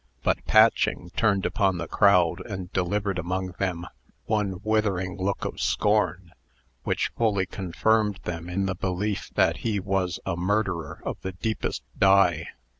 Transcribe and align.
But 0.23 0.43
Patching 0.47 1.11
turned 1.15 1.45
upon 1.45 1.77
the 1.77 1.87
crowd, 1.87 2.41
and 2.47 2.73
delivered 2.73 3.19
among 3.19 3.49
them 3.59 3.85
one 4.25 4.59
withering 4.63 5.15
look 5.21 5.45
of 5.45 5.61
scorn, 5.61 6.31
which 6.81 7.09
fully 7.15 7.45
confirmed 7.45 8.19
them 8.23 8.49
in 8.49 8.65
the 8.65 8.73
belief 8.73 9.29
that 9.35 9.57
he 9.57 9.79
was 9.79 10.19
a 10.25 10.35
murderer 10.35 11.03
of 11.05 11.21
the 11.21 11.33
deepest 11.33 11.83
dye. 11.95 12.47